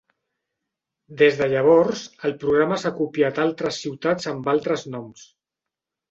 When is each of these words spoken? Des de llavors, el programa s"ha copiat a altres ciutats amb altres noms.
Des 1.17 1.35
de 1.41 1.47
llavors, 1.51 1.99
el 2.29 2.33
programa 2.43 2.77
s"ha 2.81 2.91
copiat 3.01 3.41
a 3.41 3.43
altres 3.49 3.77
ciutats 3.85 4.31
amb 4.33 4.49
altres 4.55 4.87
noms. 4.95 5.27